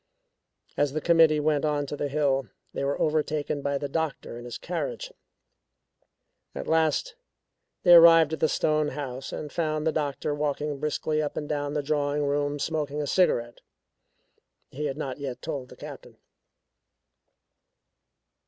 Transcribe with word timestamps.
As 0.77 0.93
the 0.93 0.99
committee 0.99 1.39
went 1.39 1.63
on 1.63 1.85
to 1.85 1.95
the 1.95 2.07
hill, 2.07 2.47
they 2.73 2.83
were 2.83 2.99
overtaken 2.99 3.61
by 3.61 3.77
the 3.77 3.87
doctor 3.87 4.35
in 4.39 4.45
his 4.45 4.57
carriage. 4.57 5.13
At 6.55 6.65
last 6.65 7.13
they 7.83 7.93
arrived 7.93 8.33
at 8.33 8.39
the 8.39 8.49
stone 8.49 8.87
house 8.87 9.31
and 9.31 9.51
found 9.53 9.85
the 9.85 9.91
doctor 9.91 10.33
walking 10.33 10.79
briskly 10.79 11.21
up 11.21 11.37
and 11.37 11.47
down 11.47 11.75
the 11.75 11.83
drawing 11.83 12.25
room 12.25 12.57
smoking 12.57 12.99
a 12.99 13.05
cigarette 13.05 13.61
he 14.71 14.85
had 14.85 14.97
not 14.97 15.19
yet 15.19 15.39
told 15.39 15.69
the 15.69 15.75
Captain. 15.75 16.17